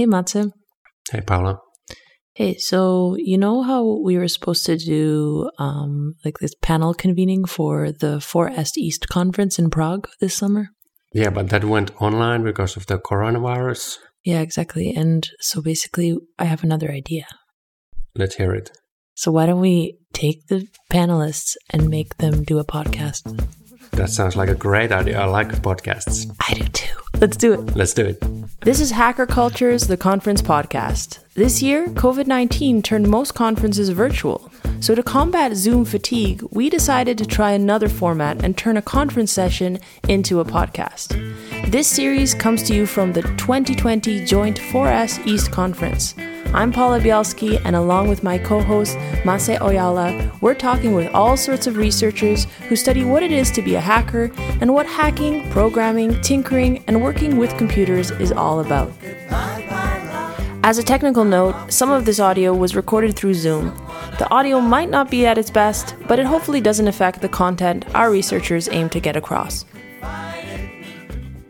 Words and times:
Hey, 0.00 0.06
Matze. 0.06 0.50
Hey, 1.12 1.20
Paula. 1.20 1.60
Hey, 2.32 2.56
so 2.56 3.16
you 3.18 3.36
know 3.36 3.62
how 3.62 4.00
we 4.02 4.16
were 4.16 4.28
supposed 4.28 4.64
to 4.64 4.78
do 4.78 5.50
um, 5.58 6.14
like 6.24 6.38
this 6.38 6.54
panel 6.62 6.94
convening 6.94 7.44
for 7.44 7.92
the 7.92 8.16
4S 8.16 8.78
EASST 8.78 9.08
conference 9.08 9.58
in 9.58 9.68
Prague 9.68 10.08
this 10.18 10.34
summer? 10.34 10.68
Yeah, 11.12 11.28
but 11.28 11.50
that 11.50 11.64
went 11.64 11.90
online 12.00 12.44
because 12.44 12.78
of 12.78 12.86
the 12.86 12.98
coronavirus. 12.98 13.98
Yeah, 14.24 14.40
exactly. 14.40 14.90
And 14.96 15.28
so 15.40 15.60
basically, 15.60 16.16
I 16.38 16.46
have 16.46 16.64
another 16.64 16.90
idea. 16.90 17.26
Let's 18.16 18.36
hear 18.36 18.54
it. 18.54 18.70
So 19.16 19.30
why 19.30 19.44
don't 19.44 19.60
we 19.60 19.98
take 20.14 20.46
the 20.46 20.66
panelists 20.90 21.56
and 21.68 21.90
make 21.90 22.16
them 22.16 22.42
do 22.44 22.58
a 22.58 22.64
podcast? 22.64 23.46
That 23.90 24.08
sounds 24.08 24.34
like 24.34 24.48
a 24.48 24.54
great 24.54 24.92
idea. 24.92 25.20
I 25.20 25.26
like 25.26 25.48
podcasts. 25.60 26.34
I 26.48 26.54
do 26.54 26.64
too. 26.68 26.96
Let's 27.20 27.36
do 27.36 27.52
it. 27.52 27.76
Let's 27.76 27.92
do 27.92 28.06
it. 28.06 28.29
This 28.62 28.78
is 28.78 28.90
Hacker 28.90 29.24
Cultures, 29.24 29.86
the 29.86 29.96
conference 29.96 30.42
podcast. 30.42 31.20
This 31.32 31.62
year, 31.62 31.86
COVID 31.86 32.26
19 32.26 32.82
turned 32.82 33.08
most 33.08 33.34
conferences 33.34 33.88
virtual. 33.88 34.52
So, 34.80 34.94
to 34.94 35.02
combat 35.02 35.56
Zoom 35.56 35.86
fatigue, 35.86 36.42
we 36.50 36.68
decided 36.68 37.16
to 37.16 37.24
try 37.24 37.52
another 37.52 37.88
format 37.88 38.44
and 38.44 38.58
turn 38.58 38.76
a 38.76 38.82
conference 38.82 39.32
session 39.32 39.78
into 40.08 40.40
a 40.40 40.44
podcast. 40.44 41.16
This 41.70 41.88
series 41.88 42.34
comes 42.34 42.62
to 42.64 42.74
you 42.74 42.84
from 42.84 43.14
the 43.14 43.22
2020 43.22 44.26
Joint 44.26 44.58
4S 44.58 45.26
EASST 45.26 45.50
Conference. 45.50 46.14
I'm 46.52 46.72
Paula 46.72 46.98
Bialski, 46.98 47.62
and 47.64 47.76
along 47.76 48.08
with 48.08 48.24
my 48.24 48.36
co 48.36 48.60
host, 48.60 48.96
Mase 49.24 49.56
Ojala, 49.60 50.40
we're 50.40 50.52
talking 50.52 50.94
with 50.94 51.14
all 51.14 51.36
sorts 51.36 51.68
of 51.68 51.76
researchers 51.76 52.46
who 52.68 52.74
study 52.74 53.04
what 53.04 53.22
it 53.22 53.30
is 53.30 53.52
to 53.52 53.62
be 53.62 53.76
a 53.76 53.80
hacker 53.80 54.32
and 54.60 54.74
what 54.74 54.84
hacking, 54.84 55.48
programming, 55.50 56.20
tinkering, 56.22 56.82
and 56.88 57.00
working 57.00 57.36
with 57.36 57.56
computers 57.56 58.10
is 58.10 58.32
all 58.32 58.58
about. 58.58 58.92
As 60.64 60.78
a 60.78 60.82
technical 60.82 61.24
note, 61.24 61.72
some 61.72 61.92
of 61.92 62.04
this 62.04 62.18
audio 62.18 62.52
was 62.52 62.74
recorded 62.74 63.14
through 63.14 63.34
Zoom. 63.34 63.66
The 64.18 64.28
audio 64.32 64.60
might 64.60 64.90
not 64.90 65.08
be 65.08 65.26
at 65.26 65.38
its 65.38 65.50
best, 65.50 65.94
but 66.08 66.18
it 66.18 66.26
hopefully 66.26 66.60
doesn't 66.60 66.88
affect 66.88 67.20
the 67.20 67.28
content 67.28 67.84
our 67.94 68.10
researchers 68.10 68.68
aim 68.72 68.88
to 68.88 68.98
get 68.98 69.14
across. 69.14 69.64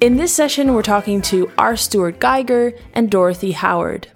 In 0.03 0.19
this 0.19 0.35
session, 0.35 0.75
we're 0.75 0.83
talking 0.83 1.23
to 1.23 1.51
R. 1.57 1.75
Stuart 1.75 2.21
Geiger 2.21 2.75
and 2.93 3.11
Dorothy 3.11 3.53
Howard. 3.53 4.09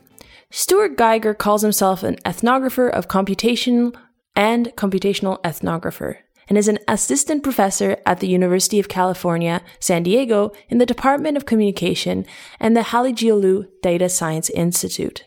Stuart 0.57 0.97
Geiger 0.97 1.35
calls 1.35 1.63
himself 1.63 2.05
an 2.05 2.15
ethnographer 2.25 2.89
of 2.89 3.09
computation 3.09 3.93
and 4.37 4.69
computational 4.77 5.43
ethnographer 5.43 6.19
and 6.49 6.57
is 6.57 6.69
an 6.69 6.79
assistant 6.87 7.43
professor 7.43 7.97
at 8.07 8.21
the 8.21 8.29
University 8.29 8.79
of 8.79 8.89
California, 8.89 9.63
San 9.81 10.05
Diego 10.05 10.53
in 10.69 10.79
the 10.79 10.87
Department 10.87 11.37
of 11.37 11.45
Communication 11.45 12.25
and 12.61 12.77
the 12.77 12.83
Halıcıoğlu 12.83 13.67
Data 13.83 14.09
Science 14.09 14.49
Institute. 14.51 15.25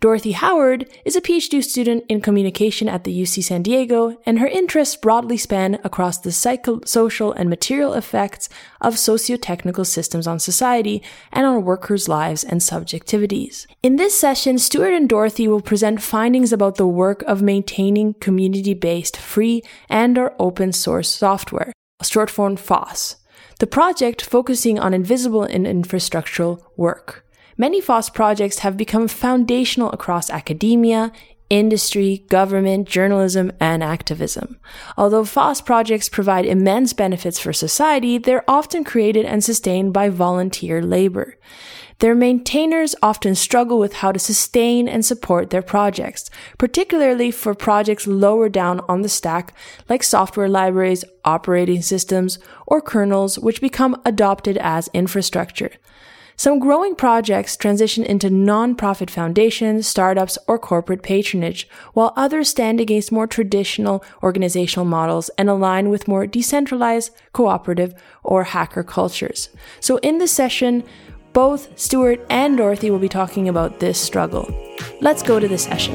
Dorothy 0.00 0.32
Howard 0.32 0.88
is 1.04 1.16
a 1.16 1.20
PhD 1.20 1.62
student 1.62 2.04
in 2.08 2.20
communication 2.20 2.88
at 2.88 3.04
the 3.04 3.22
UC 3.22 3.44
San 3.44 3.62
Diego, 3.62 4.18
and 4.26 4.38
her 4.38 4.46
interests 4.46 4.96
broadly 4.96 5.36
span 5.36 5.78
across 5.84 6.18
the 6.18 6.30
psychosocial 6.30 7.32
and 7.36 7.48
material 7.48 7.94
effects 7.94 8.48
of 8.80 8.98
socio-technical 8.98 9.84
systems 9.84 10.26
on 10.26 10.38
society 10.38 11.02
and 11.32 11.46
on 11.46 11.64
workers' 11.64 12.08
lives 12.08 12.44
and 12.44 12.60
subjectivities. 12.60 13.66
In 13.82 13.96
this 13.96 14.18
session, 14.18 14.58
Stuart 14.58 14.92
and 14.92 15.08
Dorothy 15.08 15.48
will 15.48 15.62
present 15.62 16.02
findings 16.02 16.52
about 16.52 16.76
the 16.76 16.86
work 16.86 17.22
of 17.22 17.40
maintaining 17.40 18.14
community-based 18.14 19.16
free 19.16 19.62
and 19.88 20.18
or 20.18 20.34
open 20.38 20.72
source 20.72 21.08
software, 21.08 21.72
short 22.02 22.30
form 22.30 22.56
FOSS. 22.56 23.16
The 23.60 23.66
project 23.66 24.20
focusing 24.22 24.78
on 24.78 24.92
invisible 24.92 25.44
and 25.44 25.64
infrastructural 25.64 26.62
work. 26.76 27.23
Many 27.56 27.80
FOSS 27.80 28.10
projects 28.10 28.58
have 28.60 28.76
become 28.76 29.06
foundational 29.06 29.92
across 29.92 30.28
academia, 30.28 31.12
industry, 31.50 32.24
government, 32.28 32.88
journalism, 32.88 33.52
and 33.60 33.80
activism. 33.80 34.58
Although 34.96 35.24
FOSS 35.24 35.60
projects 35.60 36.08
provide 36.08 36.46
immense 36.46 36.92
benefits 36.92 37.38
for 37.38 37.52
society, 37.52 38.18
they're 38.18 38.48
often 38.50 38.82
created 38.82 39.24
and 39.24 39.44
sustained 39.44 39.92
by 39.92 40.08
volunteer 40.08 40.82
labor. 40.82 41.38
Their 42.00 42.16
maintainers 42.16 42.96
often 43.00 43.36
struggle 43.36 43.78
with 43.78 43.94
how 43.94 44.10
to 44.10 44.18
sustain 44.18 44.88
and 44.88 45.06
support 45.06 45.50
their 45.50 45.62
projects, 45.62 46.28
particularly 46.58 47.30
for 47.30 47.54
projects 47.54 48.08
lower 48.08 48.48
down 48.48 48.80
on 48.88 49.02
the 49.02 49.08
stack, 49.08 49.54
like 49.88 50.02
software 50.02 50.48
libraries, 50.48 51.04
operating 51.24 51.82
systems, 51.82 52.40
or 52.66 52.80
kernels, 52.80 53.38
which 53.38 53.60
become 53.60 54.00
adopted 54.04 54.58
as 54.58 54.90
infrastructure. 54.92 55.70
Some 56.36 56.58
growing 56.58 56.94
projects 56.96 57.56
transition 57.56 58.04
into 58.04 58.28
non-profit 58.28 59.10
foundations, 59.10 59.86
startups, 59.86 60.36
or 60.48 60.58
corporate 60.58 61.02
patronage, 61.02 61.68
while 61.92 62.12
others 62.16 62.48
stand 62.48 62.80
against 62.80 63.12
more 63.12 63.26
traditional 63.26 64.04
organizational 64.22 64.84
models 64.84 65.30
and 65.38 65.48
align 65.48 65.90
with 65.90 66.08
more 66.08 66.26
decentralized, 66.26 67.12
cooperative, 67.32 67.94
or 68.22 68.44
hacker 68.44 68.82
cultures. 68.82 69.48
So 69.80 69.98
in 69.98 70.18
this 70.18 70.32
session, 70.32 70.82
both 71.32 71.78
Stuart 71.78 72.24
and 72.28 72.56
Dorothy 72.56 72.90
will 72.90 72.98
be 72.98 73.08
talking 73.08 73.48
about 73.48 73.80
this 73.80 74.00
struggle. 74.00 74.52
Let's 75.00 75.22
go 75.22 75.38
to 75.38 75.48
the 75.48 75.58
session. 75.58 75.94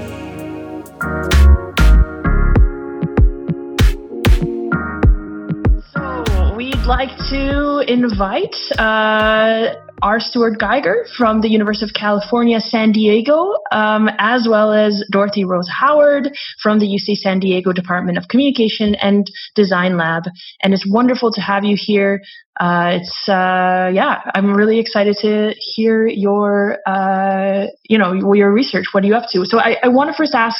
Like 6.89 7.15
to 7.29 7.83
invite 7.87 8.55
uh, 8.79 9.75
R. 10.01 10.19
Stuart 10.19 10.57
Geiger 10.57 11.05
from 11.15 11.39
the 11.39 11.47
University 11.47 11.85
of 11.85 11.93
California, 11.93 12.59
San 12.59 12.91
Diego, 12.91 13.57
um, 13.71 14.09
as 14.17 14.47
well 14.49 14.73
as 14.73 15.03
Dorothy 15.11 15.45
Rose 15.45 15.69
Howard 15.69 16.31
from 16.63 16.79
the 16.79 16.87
UC 16.87 17.17
San 17.17 17.39
Diego 17.39 17.73
Department 17.73 18.17
of 18.17 18.27
Communication 18.27 18.95
and 18.95 19.29
Design 19.53 19.97
Lab. 19.97 20.23
And 20.63 20.73
it's 20.73 20.83
wonderful 20.89 21.31
to 21.33 21.41
have 21.41 21.63
you 21.63 21.77
here. 21.79 22.23
Uh, 22.59 22.97
it's 22.99 23.29
uh, 23.29 23.91
yeah, 23.93 24.21
I'm 24.33 24.55
really 24.55 24.79
excited 24.79 25.15
to 25.21 25.53
hear 25.59 26.07
your 26.07 26.79
uh, 26.87 27.67
you 27.87 27.99
know 27.99 28.33
your 28.33 28.51
research. 28.51 28.85
What 28.93 29.03
are 29.03 29.07
you 29.07 29.15
up 29.15 29.29
to? 29.33 29.45
So 29.45 29.59
I, 29.59 29.77
I 29.83 29.89
want 29.89 30.09
to 30.09 30.17
first 30.17 30.33
ask. 30.33 30.59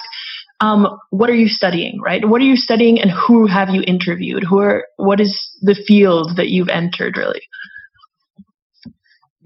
Um, 0.62 1.00
what 1.10 1.30
are 1.30 1.36
you 1.36 1.48
studying, 1.48 2.02
right? 2.02 2.28
What 2.28 2.42
are 2.42 2.46
you 2.46 2.58
studying, 2.58 3.00
and 3.00 3.12
who 3.12 3.48
have 3.48 3.70
you 3.70 3.82
interviewed? 3.88 4.44
Who 4.44 4.60
are? 4.60 4.86
What 4.98 5.22
is 5.22 5.50
the 5.62 5.76
field 5.76 6.36
that 6.36 6.50
you've 6.50 6.70
entered, 6.70 7.18
really? 7.18 7.42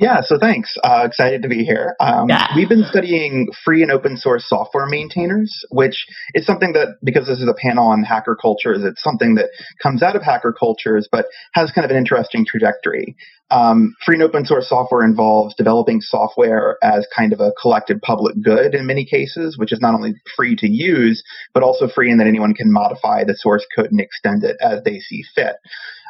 Yeah, 0.03 0.19
so 0.21 0.37
thanks. 0.37 0.75
Uh, 0.83 1.03
excited 1.05 1.43
to 1.43 1.47
be 1.47 1.63
here. 1.63 1.95
Um, 2.01 2.27
yeah. 2.27 2.47
We've 2.57 2.67
been 2.67 2.83
studying 2.83 3.47
free 3.63 3.83
and 3.83 3.89
open 3.89 4.17
source 4.17 4.43
software 4.49 4.85
maintainers, 4.85 5.65
which 5.69 6.05
is 6.33 6.45
something 6.45 6.73
that, 6.73 6.97
because 7.01 7.25
this 7.25 7.39
is 7.39 7.47
a 7.47 7.53
panel 7.53 7.87
on 7.87 8.03
hacker 8.03 8.35
cultures, 8.35 8.83
it's 8.83 9.01
something 9.01 9.35
that 9.35 9.49
comes 9.81 10.03
out 10.03 10.17
of 10.17 10.21
hacker 10.21 10.51
cultures, 10.51 11.07
but 11.09 11.27
has 11.53 11.71
kind 11.71 11.85
of 11.85 11.91
an 11.91 11.95
interesting 11.95 12.45
trajectory. 12.45 13.15
Um, 13.49 13.95
free 14.05 14.15
and 14.15 14.23
open 14.23 14.45
source 14.45 14.67
software 14.67 15.05
involves 15.05 15.55
developing 15.55 16.01
software 16.01 16.77
as 16.83 17.07
kind 17.15 17.31
of 17.31 17.39
a 17.39 17.53
collected 17.61 18.01
public 18.01 18.35
good 18.43 18.75
in 18.75 18.85
many 18.85 19.05
cases, 19.05 19.57
which 19.57 19.71
is 19.71 19.79
not 19.79 19.93
only 19.93 20.15
free 20.35 20.57
to 20.57 20.67
use, 20.67 21.23
but 21.53 21.63
also 21.63 21.87
free 21.87 22.11
in 22.11 22.17
that 22.17 22.27
anyone 22.27 22.53
can 22.53 22.73
modify 22.73 23.23
the 23.23 23.35
source 23.37 23.65
code 23.73 23.91
and 23.91 24.01
extend 24.01 24.43
it 24.43 24.57
as 24.59 24.83
they 24.83 24.99
see 24.99 25.23
fit. 25.33 25.55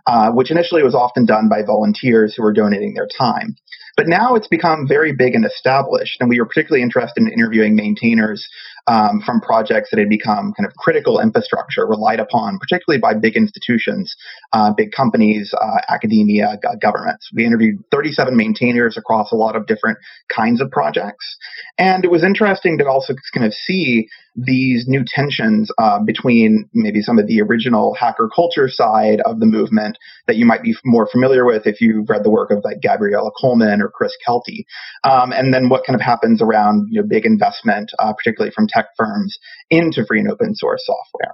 Uh, 0.05 0.31
which 0.31 0.51
initially 0.51 0.83
was 0.83 0.93
often 0.93 1.25
done 1.25 1.47
by 1.47 1.63
volunteers 1.63 2.33
who 2.35 2.43
were 2.43 2.51
donating 2.51 2.93
their 2.93 3.07
time. 3.07 3.55
But 3.95 4.07
now 4.07 4.35
it's 4.35 4.49
become 4.49 4.85
very 4.85 5.13
big 5.13 5.33
and 5.33 5.45
established, 5.45 6.17
and 6.19 6.27
we 6.27 6.39
are 6.39 6.45
particularly 6.45 6.83
interested 6.83 7.21
in 7.21 7.31
interviewing 7.31 7.73
maintainers 7.73 8.45
um, 8.87 9.21
from 9.25 9.39
projects 9.41 9.89
that 9.91 9.99
had 9.99 10.09
become 10.09 10.53
kind 10.57 10.67
of 10.67 10.73
critical 10.75 11.19
infrastructure 11.19 11.85
relied 11.85 12.19
upon, 12.19 12.59
particularly 12.59 12.99
by 12.99 13.13
big 13.13 13.35
institutions, 13.35 14.15
uh, 14.51 14.73
big 14.75 14.91
companies, 14.91 15.53
uh, 15.59 15.93
academia, 15.93 16.57
g- 16.61 16.69
governments. 16.81 17.29
We 17.33 17.45
interviewed 17.45 17.83
37 17.91 18.35
maintainers 18.35 18.97
across 18.97 19.31
a 19.31 19.35
lot 19.35 19.55
of 19.55 19.67
different 19.67 19.97
kinds 20.33 20.61
of 20.61 20.69
projects. 20.71 21.37
And 21.77 22.03
it 22.03 22.11
was 22.11 22.23
interesting 22.23 22.77
to 22.79 22.87
also 22.87 23.13
kind 23.33 23.45
of 23.45 23.53
see 23.53 24.07
these 24.35 24.85
new 24.87 25.03
tensions 25.05 25.71
uh, 25.77 25.99
between 25.99 26.67
maybe 26.73 27.01
some 27.01 27.19
of 27.19 27.27
the 27.27 27.41
original 27.41 27.93
hacker 27.93 28.29
culture 28.33 28.67
side 28.67 29.21
of 29.25 29.39
the 29.39 29.45
movement 29.45 29.97
that 30.27 30.37
you 30.37 30.45
might 30.45 30.63
be 30.63 30.75
more 30.83 31.07
familiar 31.11 31.45
with 31.45 31.67
if 31.67 31.81
you've 31.81 32.09
read 32.09 32.23
the 32.23 32.31
work 32.31 32.49
of 32.49 32.63
like 32.63 32.81
Gabriella 32.81 33.29
Coleman 33.39 33.81
or 33.81 33.89
Chris 33.89 34.13
Kelty, 34.27 34.65
um, 35.03 35.31
and 35.31 35.53
then 35.53 35.69
what 35.69 35.85
kind 35.85 35.95
of 35.95 36.01
happens 36.01 36.41
around 36.41 36.87
you 36.89 37.01
know 37.01 37.07
big 37.07 37.25
investment, 37.25 37.91
uh, 37.99 38.13
particularly 38.13 38.51
from 38.51 38.67
tech 38.75 38.87
firms, 38.97 39.37
into 39.69 40.05
free 40.05 40.19
and 40.19 40.31
open 40.31 40.55
source 40.55 40.83
software. 40.85 41.33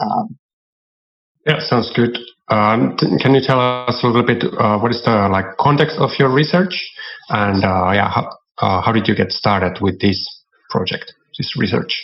Um, 0.00 0.38
yeah, 1.46 1.58
sounds 1.60 1.92
good. 1.94 2.18
Um, 2.48 2.96
can 2.96 3.34
you 3.34 3.40
tell 3.40 3.60
us 3.60 4.02
a 4.02 4.06
little 4.06 4.24
bit 4.24 4.44
uh, 4.44 4.78
what 4.78 4.90
is 4.90 5.02
the 5.04 5.28
like 5.30 5.56
context 5.58 5.96
of 5.98 6.10
your 6.18 6.32
research, 6.32 6.90
and 7.28 7.64
uh, 7.64 7.90
yeah, 7.92 8.10
how, 8.10 8.30
uh, 8.58 8.80
how 8.80 8.92
did 8.92 9.08
you 9.08 9.14
get 9.14 9.32
started 9.32 9.80
with 9.80 10.00
this 10.00 10.24
project, 10.70 11.12
this 11.38 11.56
research? 11.56 12.00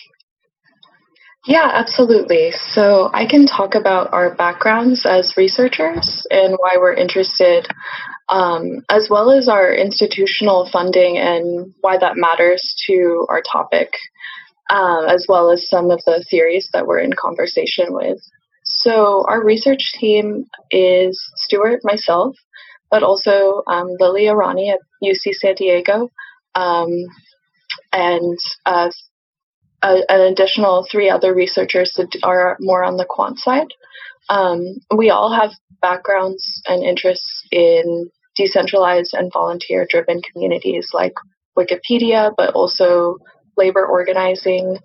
Yeah, 1.47 1.71
absolutely. 1.73 2.53
So 2.53 3.11
I 3.15 3.25
can 3.27 3.47
talk 3.47 3.75
about 3.75 4.13
our 4.13 4.35
backgrounds 4.35 5.07
as 5.07 5.35
researchers 5.37 6.27
and 6.31 6.57
why 6.59 6.77
we're 6.77 6.93
interested 6.93 7.67
um, 8.29 8.85
as 8.91 9.09
well 9.11 9.31
as 9.31 9.49
our 9.49 9.73
institutional 9.73 10.69
funding 10.71 11.17
and 11.17 11.73
why 11.81 11.97
that 11.99 12.17
matters 12.17 12.75
to 12.87 13.27
our 13.31 13.41
topic, 13.41 13.93
um, 14.71 15.07
as 15.07 15.27
well 15.29 15.51
as 15.51 15.69
some 15.69 15.91
of 15.91 16.01
the 16.05 16.25
theories 16.31 16.69
that 16.73 16.87
we're 16.87 17.01
in 17.01 17.13
conversation 17.13 17.87
with. 17.91 18.19
So, 18.65 19.25
our 19.27 19.43
research 19.43 19.93
team 19.95 20.45
is 20.71 21.19
Stuart, 21.37 21.81
myself, 21.85 22.37
but 22.91 23.03
also 23.03 23.63
um, 23.67 23.89
Lilly 23.99 24.25
Irani 24.25 24.73
at 24.73 24.81
UC 25.03 25.35
San 25.35 25.55
Diego, 25.55 26.11
um, 26.55 26.91
and 27.93 28.39
uh, 28.67 28.91
a, 29.83 29.97
an 30.09 30.21
additional 30.33 30.87
three 30.91 31.09
other 31.09 31.35
researchers 31.35 31.93
that 31.97 32.19
are 32.23 32.57
more 32.61 32.85
on 32.85 32.97
the 32.97 33.07
quant 33.09 33.39
side. 33.39 33.69
Um, 34.29 34.77
we 34.95 35.11
all 35.11 35.33
have 35.33 35.53
backgrounds 35.81 36.61
and 36.67 36.83
interests 36.83 37.47
in 37.51 38.11
decentralized 38.37 39.15
and 39.15 39.33
volunteer 39.33 39.87
driven 39.89 40.21
communities 40.33 40.91
like 40.93 41.15
Wikipedia, 41.57 42.33
but 42.37 42.55
also 42.55 43.19
labor 43.59 43.85
organizing. 43.85 44.79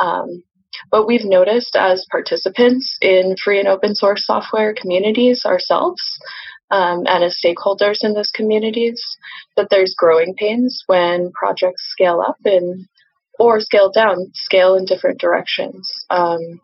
Um, 0.00 0.42
but 0.90 1.06
we've 1.06 1.24
noticed 1.24 1.74
as 1.74 2.06
participants 2.10 2.98
in 3.00 3.36
free 3.42 3.58
and 3.58 3.68
open 3.68 3.94
source 3.94 4.26
software 4.26 4.74
communities 4.74 5.44
ourselves 5.46 6.02
um, 6.70 7.04
and 7.06 7.24
as 7.24 7.38
stakeholders 7.42 7.98
in 8.02 8.12
those 8.12 8.30
communities 8.30 9.02
that 9.56 9.68
there's 9.70 9.94
growing 9.96 10.34
pains 10.36 10.82
when 10.86 11.30
projects 11.32 11.88
scale 11.90 12.20
up 12.26 12.36
and 12.44 12.86
or 13.38 13.60
scale 13.60 13.90
down, 13.90 14.30
scale 14.34 14.74
in 14.76 14.86
different 14.86 15.20
directions. 15.20 15.90
Um, 16.10 16.60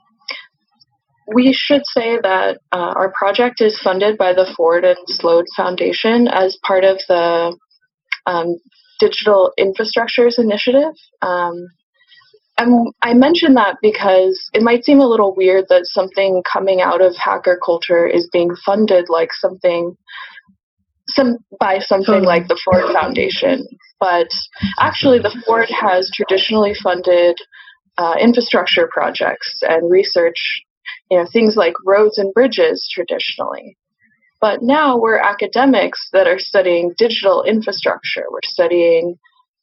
we 1.34 1.52
should 1.52 1.82
say 1.86 2.18
that 2.22 2.58
uh, 2.72 2.94
our 2.96 3.12
project 3.12 3.60
is 3.60 3.78
funded 3.78 4.18
by 4.18 4.32
the 4.32 4.52
Ford 4.56 4.84
and 4.84 4.96
Sloan 5.06 5.44
Foundation 5.56 6.28
as 6.28 6.58
part 6.66 6.84
of 6.84 6.98
the 7.08 7.56
um, 8.26 8.56
Digital 9.02 9.52
Infrastructures 9.58 10.38
Initiative. 10.38 10.94
Um, 11.22 11.66
i 13.02 13.12
mention 13.12 13.54
that 13.54 13.76
because 13.82 14.38
it 14.54 14.62
might 14.62 14.84
seem 14.84 15.00
a 15.00 15.08
little 15.08 15.34
weird 15.34 15.64
that 15.68 15.84
something 15.86 16.42
coming 16.52 16.80
out 16.80 17.00
of 17.00 17.16
hacker 17.16 17.58
culture 17.64 18.06
is 18.06 18.28
being 18.32 18.54
funded 18.64 19.06
like 19.08 19.30
something 19.32 19.96
some 21.08 21.38
by 21.58 21.80
something 21.80 22.22
like 22.22 22.46
the 22.46 22.60
Ford 22.64 22.84
Foundation. 22.92 23.66
But 23.98 24.28
actually, 24.78 25.18
the 25.18 25.36
Ford 25.44 25.68
has 25.70 26.10
traditionally 26.14 26.74
funded 26.74 27.36
uh, 27.98 28.14
infrastructure 28.20 28.88
projects 28.92 29.50
and 29.62 29.90
research 29.90 30.62
you 31.10 31.18
know, 31.18 31.26
things 31.30 31.56
like 31.56 31.74
roads 31.84 32.16
and 32.18 32.32
bridges 32.32 32.88
traditionally. 32.92 33.76
But 34.42 34.60
now 34.60 34.98
we're 34.98 35.18
academics 35.18 36.08
that 36.12 36.26
are 36.26 36.40
studying 36.40 36.94
digital 36.98 37.44
infrastructure. 37.44 38.24
We're 38.28 38.40
studying 38.42 39.14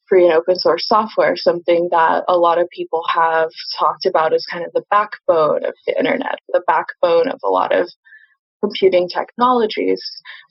free 0.08 0.24
and 0.24 0.32
open 0.32 0.56
source 0.56 0.88
software, 0.88 1.36
something 1.36 1.88
that 1.90 2.24
a 2.28 2.38
lot 2.38 2.58
of 2.58 2.66
people 2.70 3.02
have 3.14 3.50
talked 3.78 4.06
about 4.06 4.32
as 4.32 4.46
kind 4.50 4.64
of 4.64 4.72
the 4.72 4.82
backbone 4.90 5.66
of 5.66 5.74
the 5.86 5.96
internet, 5.98 6.38
the 6.48 6.62
backbone 6.66 7.28
of 7.28 7.38
a 7.44 7.50
lot 7.50 7.76
of 7.76 7.90
computing 8.62 9.06
technologies. 9.06 10.02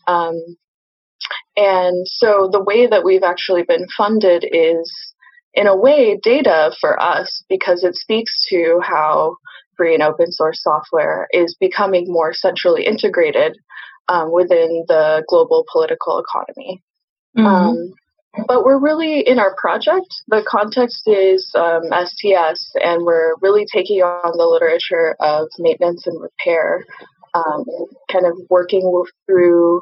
Um, 0.07 0.39
and 1.57 2.07
so 2.07 2.49
the 2.51 2.63
way 2.63 2.85
that 2.85 3.03
we've 3.03 3.23
actually 3.23 3.63
been 3.63 3.87
funded 3.97 4.45
is, 4.49 4.91
in 5.55 5.65
a 5.65 5.75
way, 5.75 6.19
data 6.21 6.71
for 6.79 7.01
us 7.01 7.43
because 7.49 7.83
it 7.83 7.95
speaks 7.95 8.45
to 8.49 8.79
how 8.83 9.37
free 9.75 9.95
and 9.95 10.03
open 10.03 10.31
source 10.31 10.61
software 10.61 11.27
is 11.31 11.57
becoming 11.59 12.05
more 12.07 12.31
centrally 12.31 12.85
integrated 12.85 13.57
um, 14.09 14.31
within 14.33 14.83
the 14.87 15.23
global 15.29 15.65
political 15.71 16.19
economy. 16.19 16.81
Mm-hmm. 17.37 17.45
Um, 17.45 17.93
but 18.47 18.63
we're 18.63 18.79
really 18.79 19.21
in 19.21 19.39
our 19.39 19.55
project. 19.55 20.07
The 20.27 20.43
context 20.47 21.07
is 21.07 21.51
um, 21.55 21.83
STS, 21.91 22.75
and 22.81 23.03
we're 23.03 23.35
really 23.41 23.65
taking 23.71 24.01
on 24.01 24.37
the 24.37 24.45
literature 24.45 25.15
of 25.19 25.47
maintenance 25.57 26.05
and 26.05 26.19
repair, 26.21 26.85
um, 27.33 27.65
kind 28.11 28.25
of 28.25 28.33
working 28.49 28.81
through 29.25 29.81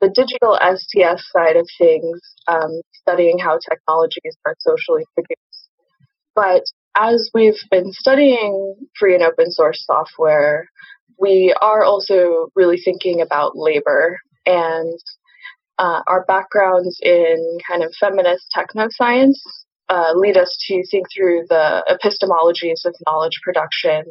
the 0.00 0.08
digital 0.08 0.58
STS 0.58 1.30
side 1.30 1.56
of 1.56 1.66
things, 1.78 2.20
um, 2.48 2.80
studying 2.92 3.38
how 3.38 3.58
technologies 3.58 4.36
are 4.46 4.56
socially 4.58 5.04
produced. 5.14 5.70
But 6.34 6.62
as 6.96 7.30
we've 7.32 7.60
been 7.70 7.92
studying 7.92 8.76
free 8.98 9.14
and 9.14 9.22
open 9.22 9.50
source 9.50 9.84
software, 9.86 10.68
we 11.18 11.54
are 11.60 11.84
also 11.84 12.48
really 12.54 12.78
thinking 12.78 13.20
about 13.20 13.56
labor 13.56 14.18
and 14.46 14.98
uh, 15.78 16.02
our 16.06 16.24
backgrounds 16.26 16.98
in 17.02 17.58
kind 17.68 17.82
of 17.82 17.92
feminist 17.98 18.50
techno 18.52 18.88
science 18.90 19.42
uh, 19.88 20.12
lead 20.14 20.36
us 20.36 20.56
to 20.66 20.82
think 20.90 21.06
through 21.14 21.44
the 21.48 21.84
epistemologies 21.90 22.84
of 22.86 22.94
knowledge 23.06 23.38
production 23.42 24.04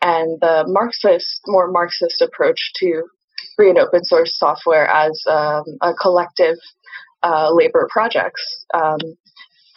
and 0.00 0.40
the 0.40 0.64
Marxist, 0.66 1.40
more 1.46 1.70
Marxist 1.70 2.20
approach 2.20 2.72
to 2.76 3.04
free 3.56 3.70
and 3.70 3.78
open 3.78 4.04
source 4.04 4.36
software 4.36 4.86
as 4.86 5.22
um, 5.30 5.64
a 5.80 5.92
collective 5.94 6.56
uh, 7.22 7.50
labor 7.52 7.88
projects. 7.90 8.66
Um, 8.74 8.98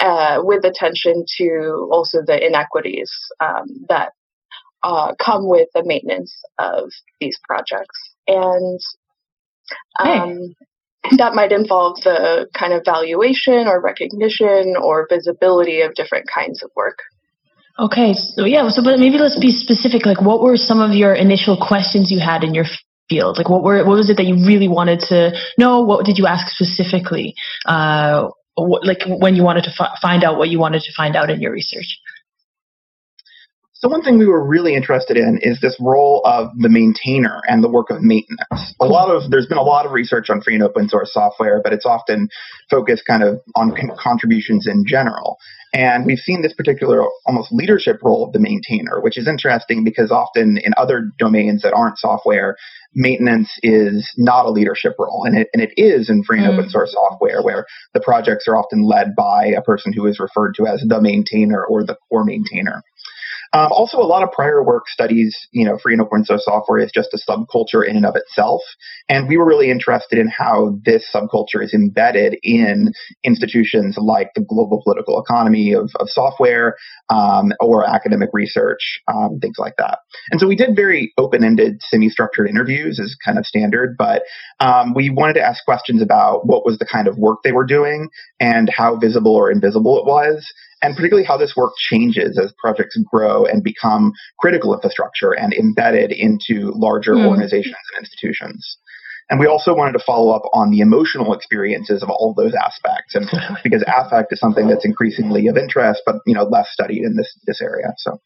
uh, 0.01 0.39
with 0.43 0.65
attention 0.65 1.23
to 1.37 1.87
also 1.89 2.19
the 2.25 2.45
inequities 2.45 3.09
um, 3.39 3.63
that 3.87 4.11
uh, 4.85 5.15
come 5.15 5.49
with 5.49 5.67
the 5.73 5.83
maintenance 5.83 6.31
of 6.59 6.91
these 7.19 7.37
projects. 7.47 7.97
And 8.27 8.79
um, 9.99 10.55
that 11.17 11.33
might 11.33 11.51
involve 11.51 11.97
the 12.03 12.47
kind 12.53 12.71
of 12.71 12.83
valuation 12.85 13.67
or 13.67 13.81
recognition 13.81 14.75
or 14.79 15.07
visibility 15.09 15.81
of 15.81 15.95
different 15.95 16.27
kinds 16.31 16.63
of 16.63 16.69
work. 16.75 16.99
Okay, 17.79 18.13
so 18.13 18.45
yeah, 18.45 18.69
so 18.69 18.83
but 18.83 18.99
maybe 18.99 19.17
let's 19.17 19.39
be 19.39 19.51
specific. 19.51 20.05
Like, 20.05 20.21
what 20.21 20.41
were 20.41 20.55
some 20.55 20.79
of 20.79 20.91
your 20.91 21.13
initial 21.13 21.57
questions 21.57 22.09
you 22.09 22.19
had 22.19 22.43
in 22.43 22.53
your 22.53 22.65
field? 23.09 23.37
Like, 23.37 23.49
what 23.49 23.63
were 23.63 23.83
what 23.85 23.97
was 23.97 24.09
it 24.09 24.17
that 24.17 24.25
you 24.25 24.45
really 24.45 24.69
wanted 24.69 24.99
to 25.09 25.33
know? 25.57 25.81
What 25.81 26.05
did 26.05 26.17
you 26.17 26.27
ask 26.27 26.47
specifically? 26.47 27.33
Uh, 27.65 28.29
like 28.57 29.03
when 29.05 29.35
you 29.35 29.43
wanted 29.43 29.65
to 29.65 29.71
f- 29.77 29.99
find 30.01 30.23
out 30.23 30.37
what 30.37 30.47
you 30.47 30.59
wanted 30.59 30.83
to 30.83 30.93
find 30.95 31.17
out 31.17 31.29
in 31.29 31.41
your 31.41 31.51
research? 31.51 31.99
So 33.85 33.89
one 33.91 34.01
thing 34.01 34.17
we 34.17 34.25
were 34.25 34.43
really 34.43 34.73
interested 34.73 35.15
in 35.15 35.37
is 35.43 35.61
this 35.61 35.77
role 35.79 36.23
of 36.25 36.49
the 36.57 36.69
maintainer 36.69 37.39
and 37.47 37.63
the 37.63 37.69
work 37.69 37.91
of 37.91 38.01
maintenance. 38.01 38.73
A 38.81 38.85
lot 38.87 39.11
of 39.11 39.29
there's 39.29 39.45
been 39.45 39.59
a 39.59 39.61
lot 39.61 39.85
of 39.85 39.91
research 39.91 40.31
on 40.31 40.41
free 40.41 40.55
and 40.55 40.63
open 40.63 40.89
source 40.89 41.13
software, 41.13 41.61
but 41.63 41.71
it's 41.71 41.85
often 41.85 42.29
focused 42.71 43.03
kind 43.05 43.21
of 43.21 43.41
on 43.53 43.75
con- 43.75 43.91
contributions 43.95 44.65
in 44.65 44.85
general. 44.87 45.37
And 45.71 46.03
we've 46.03 46.17
seen 46.17 46.41
this 46.41 46.53
particular 46.53 47.03
almost 47.27 47.51
leadership 47.51 47.99
role 48.01 48.25
of 48.25 48.33
the 48.33 48.39
maintainer, 48.39 49.01
which 49.01 49.19
is 49.19 49.27
interesting 49.27 49.83
because 49.83 50.09
often 50.09 50.57
in 50.57 50.73
other 50.77 51.11
domains 51.19 51.61
that 51.61 51.73
aren't 51.73 51.99
software, 51.99 52.55
maintenance 52.95 53.51
is 53.61 54.11
not 54.17 54.47
a 54.47 54.49
leadership 54.49 54.95
role. 54.97 55.25
And 55.27 55.37
it, 55.37 55.49
and 55.53 55.61
it 55.61 55.73
is 55.77 56.09
in 56.09 56.23
free 56.23 56.39
and 56.39 56.47
mm. 56.47 56.57
open 56.57 56.71
source 56.71 56.93
software 56.93 57.43
where 57.43 57.67
the 57.93 58.01
projects 58.01 58.47
are 58.47 58.57
often 58.57 58.81
led 58.81 59.15
by 59.15 59.45
a 59.45 59.61
person 59.61 59.93
who 59.93 60.07
is 60.07 60.19
referred 60.19 60.55
to 60.55 60.65
as 60.65 60.83
the 60.87 60.99
maintainer 60.99 61.63
or 61.63 61.85
the 61.85 61.97
core 62.09 62.25
maintainer. 62.25 62.81
Um, 63.55 63.71
also, 63.71 63.99
a 63.99 64.03
lot 64.03 64.21
of 64.21 64.33
prior 64.33 64.61
work 64.61 64.89
studies, 64.89 65.33
you 65.51 65.63
know, 65.63 65.77
free 65.81 65.93
and 65.93 66.01
open 66.01 66.25
source 66.25 66.43
software 66.43 66.79
is 66.79 66.91
just 66.93 67.13
a 67.13 67.31
subculture 67.31 67.87
in 67.87 67.95
and 67.95 68.05
of 68.05 68.17
itself. 68.17 68.61
And 69.07 69.29
we 69.29 69.37
were 69.37 69.45
really 69.45 69.71
interested 69.71 70.19
in 70.19 70.27
how 70.27 70.77
this 70.83 71.05
subculture 71.15 71.63
is 71.63 71.73
embedded 71.73 72.37
in 72.43 72.91
institutions 73.23 73.95
like 73.97 74.31
the 74.35 74.41
global 74.41 74.81
political 74.83 75.23
economy 75.23 75.71
of, 75.71 75.89
of 76.01 76.09
software 76.09 76.75
um, 77.09 77.53
or 77.61 77.89
academic 77.89 78.29
research, 78.33 79.01
um, 79.07 79.39
things 79.39 79.55
like 79.57 79.75
that. 79.77 79.99
And 80.31 80.41
so 80.41 80.47
we 80.49 80.57
did 80.57 80.75
very 80.75 81.13
open-ended, 81.17 81.81
semi-structured 81.81 82.49
interviews 82.49 82.99
as 82.99 83.15
kind 83.23 83.37
of 83.37 83.45
standard, 83.45 83.95
but 83.97 84.23
um, 84.59 84.93
we 84.93 85.09
wanted 85.09 85.35
to 85.35 85.41
ask 85.41 85.63
questions 85.63 86.01
about 86.01 86.45
what 86.45 86.65
was 86.65 86.77
the 86.77 86.85
kind 86.85 87.07
of 87.07 87.17
work 87.17 87.39
they 87.43 87.53
were 87.53 87.65
doing 87.65 88.09
and 88.41 88.69
how 88.69 88.97
visible 88.97 89.33
or 89.33 89.49
invisible 89.49 89.97
it 89.97 90.05
was 90.05 90.45
and 90.85 90.95
particularly 90.95 91.25
how 91.25 91.35
this 91.35 91.53
work 91.57 91.73
changes 91.89 92.39
as 92.41 92.53
projects 92.61 92.97
grow 93.11 93.45
and 93.45 93.63
become 93.63 94.13
critical 94.39 94.73
infrastructure 94.73 95.31
and 95.31 95.51
embedded 95.53 96.11
into 96.11 96.71
larger 96.75 97.13
mm. 97.13 97.25
organizations 97.25 97.75
and 97.95 98.05
institutions. 98.05 98.77
And 99.31 99.39
we 99.39 99.47
also 99.47 99.73
wanted 99.73 99.93
to 99.93 100.03
follow 100.05 100.31
up 100.35 100.43
on 100.53 100.69
the 100.69 100.81
emotional 100.81 101.33
experiences 101.33 102.03
of 102.03 102.09
all 102.09 102.29
of 102.29 102.35
those 102.35 102.53
aspects, 102.53 103.15
and 103.15 103.27
because 103.63 103.83
affect 103.87 104.31
is 104.31 104.39
something 104.39 104.67
that's 104.67 104.85
increasingly 104.85 105.47
of 105.47 105.57
interest, 105.57 106.03
but 106.05 106.17
you 106.27 106.35
know 106.35 106.43
less 106.43 106.67
studied 106.71 107.01
in 107.01 107.15
this 107.17 107.33
this 107.47 107.59
area. 107.59 107.87
So 107.97 108.21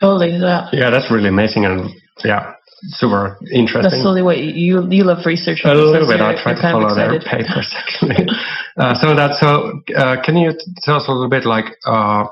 totally, 0.00 0.30
yeah, 0.30 0.68
yeah, 0.72 0.88
that's 0.88 1.10
really 1.10 1.28
amazing, 1.28 1.66
and 1.66 1.90
yeah, 2.24 2.54
super 2.96 3.36
interesting. 3.52 3.82
That's 3.82 4.02
totally 4.02 4.22
what 4.22 4.38
you 4.38 4.88
you 4.90 5.04
love 5.04 5.26
research. 5.26 5.60
A 5.64 5.74
little 5.74 6.08
bit. 6.08 6.22
I 6.22 6.42
try 6.42 6.54
to 6.54 6.62
follow 6.62 6.94
their 6.94 7.20
papers 7.20 7.68
actually. 7.76 8.26
uh, 8.80 8.94
so 8.94 9.14
that 9.14 9.36
so 9.38 9.82
uh, 9.94 10.16
can 10.24 10.36
you 10.36 10.52
tell 10.82 10.96
us 10.96 11.04
a 11.06 11.12
little 11.12 11.28
bit 11.28 11.44
like 11.44 11.66
uh, 11.86 12.24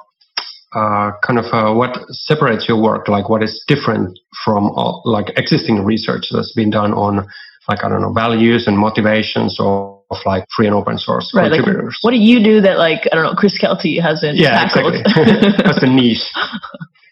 uh, 0.73 1.13
kind 1.25 1.39
of 1.39 1.47
uh, 1.53 1.73
what 1.73 1.97
separates 2.11 2.69
your 2.69 2.81
work? 2.81 3.09
Like, 3.09 3.29
what 3.29 3.43
is 3.43 3.65
different 3.67 4.19
from 4.45 4.71
like 5.05 5.33
existing 5.39 5.85
research 5.85 6.27
that's 6.33 6.53
been 6.55 6.71
done 6.71 6.93
on, 6.93 7.27
like 7.69 7.85
I 7.85 7.89
don't 7.89 8.03
know, 8.03 8.13
values 8.13 8.67
and 8.67 8.79
motivations 8.79 9.59
of, 9.59 10.03
of 10.11 10.19
like 10.27 10.45
free 10.55 10.67
and 10.67 10.75
open 10.75 10.99
source 10.99 11.33
right, 11.35 11.51
contributors? 11.51 11.99
Like, 12.03 12.05
what 12.05 12.11
do 12.11 12.23
you 12.23 12.43
do 12.43 12.61
that 12.63 12.79
like 12.79 13.09
I 13.11 13.17
don't 13.17 13.25
know, 13.25 13.35
Chris 13.35 13.59
Kelty 13.59 14.01
hasn't 14.01 14.37
yeah, 14.37 14.69
tackled? 14.69 14.95
Exactly. 14.95 15.53
that's 15.65 15.81
the 15.81 15.87
niche. 15.87 16.25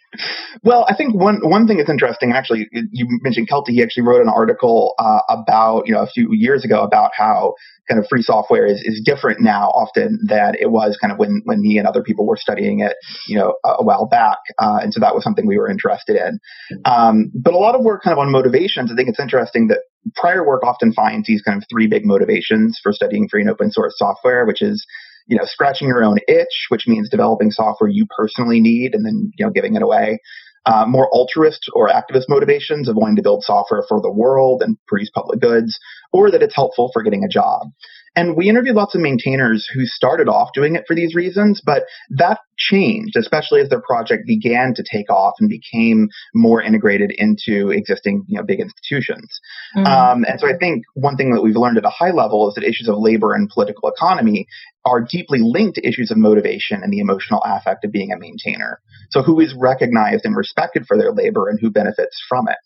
Well, 0.62 0.86
I 0.88 0.94
think 0.94 1.14
one 1.14 1.40
one 1.42 1.66
thing 1.66 1.78
that's 1.78 1.90
interesting. 1.90 2.32
Actually, 2.32 2.68
you 2.72 3.06
mentioned 3.22 3.48
Kelty. 3.48 3.70
He 3.70 3.82
actually 3.82 4.04
wrote 4.04 4.22
an 4.22 4.28
article 4.28 4.94
uh, 4.98 5.20
about 5.28 5.86
you 5.86 5.94
know 5.94 6.02
a 6.02 6.06
few 6.06 6.28
years 6.32 6.64
ago 6.64 6.82
about 6.82 7.12
how 7.16 7.54
kind 7.88 8.00
of 8.00 8.06
free 8.08 8.22
software 8.22 8.66
is, 8.66 8.80
is 8.84 9.00
different 9.04 9.40
now 9.40 9.68
often 9.68 10.18
than 10.26 10.54
it 10.60 10.70
was 10.70 10.98
kind 11.00 11.12
of 11.12 11.18
when 11.18 11.42
when 11.44 11.62
he 11.62 11.78
and 11.78 11.86
other 11.86 12.02
people 12.02 12.26
were 12.26 12.36
studying 12.36 12.80
it 12.80 12.96
you 13.28 13.38
know 13.38 13.54
a, 13.64 13.76
a 13.78 13.84
while 13.84 14.06
back. 14.06 14.38
Uh, 14.58 14.78
and 14.82 14.92
so 14.92 15.00
that 15.00 15.14
was 15.14 15.22
something 15.22 15.46
we 15.46 15.58
were 15.58 15.70
interested 15.70 16.16
in. 16.16 16.38
Um, 16.84 17.30
but 17.34 17.54
a 17.54 17.58
lot 17.58 17.74
of 17.74 17.84
work 17.84 18.02
kind 18.02 18.12
of 18.12 18.18
on 18.18 18.30
motivations. 18.30 18.90
I 18.90 18.96
think 18.96 19.08
it's 19.08 19.20
interesting 19.20 19.68
that 19.68 19.80
prior 20.14 20.46
work 20.46 20.62
often 20.62 20.92
finds 20.92 21.26
these 21.26 21.42
kind 21.42 21.60
of 21.60 21.64
three 21.70 21.86
big 21.86 22.04
motivations 22.04 22.78
for 22.82 22.92
studying 22.92 23.28
free 23.28 23.42
and 23.42 23.50
open 23.50 23.70
source 23.70 23.94
software, 23.96 24.46
which 24.46 24.62
is 24.62 24.84
you 25.26 25.36
know, 25.36 25.44
scratching 25.44 25.88
your 25.88 26.04
own 26.04 26.18
itch, 26.28 26.66
which 26.68 26.86
means 26.86 27.08
developing 27.08 27.50
software 27.50 27.90
you 27.90 28.06
personally 28.16 28.60
need 28.60 28.94
and 28.94 29.04
then, 29.04 29.30
you 29.36 29.44
know, 29.44 29.50
giving 29.50 29.74
it 29.74 29.82
away. 29.82 30.20
Uh, 30.66 30.84
more 30.84 31.08
altruist 31.12 31.70
or 31.74 31.88
activist 31.88 32.24
motivations 32.28 32.88
of 32.88 32.96
wanting 32.96 33.14
to 33.14 33.22
build 33.22 33.44
software 33.44 33.84
for 33.88 34.00
the 34.00 34.10
world 34.10 34.62
and 34.62 34.76
produce 34.88 35.10
public 35.14 35.40
goods, 35.40 35.78
or 36.12 36.28
that 36.30 36.42
it's 36.42 36.56
helpful 36.56 36.90
for 36.92 37.04
getting 37.04 37.22
a 37.22 37.28
job. 37.28 37.68
And 38.16 38.34
we 38.34 38.48
interviewed 38.48 38.74
lots 38.74 38.94
of 38.94 39.02
maintainers 39.02 39.68
who 39.72 39.84
started 39.84 40.28
off 40.28 40.48
doing 40.54 40.74
it 40.74 40.84
for 40.86 40.96
these 40.96 41.14
reasons, 41.14 41.60
but 41.64 41.84
that 42.10 42.40
changed, 42.56 43.14
especially 43.16 43.60
as 43.60 43.68
their 43.68 43.82
project 43.82 44.26
began 44.26 44.72
to 44.74 44.82
take 44.90 45.10
off 45.10 45.34
and 45.38 45.50
became 45.50 46.08
more 46.34 46.62
integrated 46.62 47.12
into 47.14 47.70
existing, 47.70 48.24
you 48.26 48.38
know, 48.38 48.44
big 48.44 48.60
institutions. 48.60 49.38
Mm-hmm. 49.76 49.86
Um, 49.86 50.24
and 50.26 50.40
so 50.40 50.48
I 50.48 50.56
think 50.58 50.84
one 50.94 51.16
thing 51.16 51.34
that 51.34 51.42
we've 51.42 51.56
learned 51.56 51.76
at 51.76 51.84
a 51.84 51.90
high 51.90 52.12
level 52.12 52.48
is 52.48 52.54
that 52.54 52.64
issues 52.64 52.88
of 52.88 52.96
labor 52.96 53.34
and 53.34 53.50
political 53.50 53.90
economy 53.90 54.46
are 54.86 55.02
deeply 55.02 55.40
linked 55.42 55.74
to 55.74 55.86
issues 55.86 56.10
of 56.10 56.16
motivation 56.16 56.82
and 56.82 56.90
the 56.92 57.00
emotional 57.00 57.42
affect 57.44 57.84
of 57.84 57.92
being 57.92 58.12
a 58.12 58.18
maintainer. 58.18 58.80
So 59.10 59.22
who 59.22 59.40
is 59.40 59.54
recognized 59.54 60.24
and 60.24 60.34
respected 60.34 60.86
for 60.86 60.96
their 60.96 61.12
labor 61.12 61.48
and 61.48 61.60
who 61.60 61.70
benefits 61.70 62.16
from 62.28 62.48
it. 62.48 62.56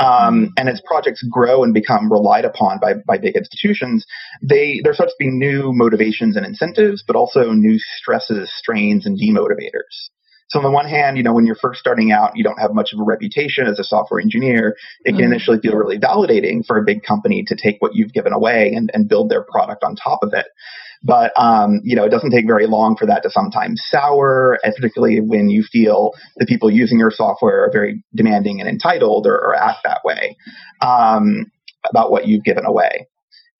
Um, 0.00 0.52
and 0.56 0.68
as 0.68 0.82
projects 0.84 1.22
grow 1.30 1.62
and 1.62 1.72
become 1.72 2.10
relied 2.10 2.44
upon 2.44 2.80
by, 2.80 2.94
by 3.06 3.16
big 3.16 3.36
institutions, 3.36 4.04
they 4.42 4.80
there 4.82 4.92
starts 4.92 5.12
to 5.12 5.16
be 5.18 5.30
new 5.30 5.72
motivations 5.72 6.36
and 6.36 6.44
incentives, 6.44 7.04
but 7.06 7.14
also 7.14 7.52
new 7.52 7.78
stresses, 7.78 8.52
strains, 8.56 9.06
and 9.06 9.18
demotivators. 9.18 10.10
So 10.48 10.58
on 10.58 10.64
the 10.64 10.70
one 10.70 10.88
hand, 10.88 11.16
you 11.16 11.22
know, 11.22 11.32
when 11.32 11.46
you're 11.46 11.56
first 11.56 11.80
starting 11.80 12.12
out, 12.12 12.36
you 12.36 12.44
don't 12.44 12.58
have 12.60 12.74
much 12.74 12.92
of 12.92 13.00
a 13.00 13.02
reputation 13.02 13.66
as 13.66 13.78
a 13.78 13.84
software 13.84 14.20
engineer. 14.20 14.76
It 15.04 15.12
can 15.12 15.14
mm-hmm. 15.14 15.32
initially 15.32 15.58
feel 15.60 15.74
really 15.74 15.98
validating 15.98 16.64
for 16.66 16.76
a 16.76 16.84
big 16.84 17.02
company 17.02 17.44
to 17.46 17.56
take 17.56 17.76
what 17.80 17.94
you've 17.94 18.12
given 18.12 18.32
away 18.32 18.72
and, 18.74 18.90
and 18.94 19.08
build 19.08 19.30
their 19.30 19.42
product 19.42 19.82
on 19.82 19.96
top 19.96 20.20
of 20.22 20.32
it. 20.34 20.46
But 21.04 21.32
um, 21.36 21.80
you 21.84 21.94
know, 21.94 22.04
it 22.04 22.10
doesn't 22.10 22.30
take 22.30 22.46
very 22.46 22.66
long 22.66 22.96
for 22.96 23.06
that 23.06 23.22
to 23.24 23.30
sometimes 23.30 23.82
sour, 23.90 24.58
and 24.62 24.74
particularly 24.74 25.20
when 25.20 25.50
you 25.50 25.62
feel 25.62 26.12
the 26.36 26.46
people 26.46 26.70
using 26.70 26.98
your 26.98 27.10
software 27.10 27.64
are 27.64 27.70
very 27.70 28.02
demanding 28.14 28.60
and 28.60 28.68
entitled 28.68 29.26
or, 29.26 29.34
or 29.34 29.54
act 29.54 29.80
that 29.84 30.00
way 30.04 30.36
um, 30.80 31.50
about 31.88 32.10
what 32.10 32.26
you've 32.26 32.44
given 32.44 32.64
away. 32.64 33.06